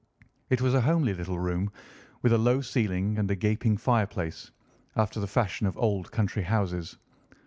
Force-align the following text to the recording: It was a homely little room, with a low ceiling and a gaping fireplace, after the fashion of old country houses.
It 0.49 0.61
was 0.61 0.73
a 0.73 0.81
homely 0.81 1.13
little 1.13 1.37
room, 1.37 1.71
with 2.23 2.33
a 2.33 2.37
low 2.39 2.61
ceiling 2.61 3.19
and 3.19 3.29
a 3.29 3.35
gaping 3.35 3.77
fireplace, 3.77 4.49
after 4.95 5.19
the 5.19 5.27
fashion 5.27 5.67
of 5.67 5.77
old 5.77 6.11
country 6.11 6.41
houses. 6.41 6.97